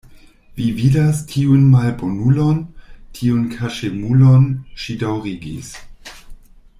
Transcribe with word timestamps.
Vi 0.59 0.69
vidas 0.77 1.19
tiun 1.33 1.67
malbonulon, 1.73 2.57
tiun 3.19 3.45
kaŝemulon, 3.53 4.49
ŝi 4.85 4.97
daŭrigis. 5.05 5.75